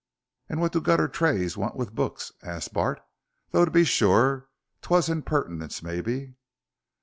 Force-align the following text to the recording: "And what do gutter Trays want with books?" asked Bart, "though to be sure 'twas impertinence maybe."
"And 0.49 0.59
what 0.59 0.71
do 0.71 0.81
gutter 0.81 1.07
Trays 1.07 1.55
want 1.57 1.75
with 1.75 1.93
books?" 1.93 2.31
asked 2.41 2.73
Bart, 2.73 3.01
"though 3.51 3.65
to 3.65 3.69
be 3.69 3.83
sure 3.83 4.49
'twas 4.81 5.09
impertinence 5.09 5.83
maybe." 5.83 6.33